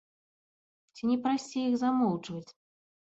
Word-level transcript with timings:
Ці 0.95 1.03
не 1.11 1.17
прасцей 1.25 1.63
іх 1.67 1.75
замоўчваць? 1.85 2.47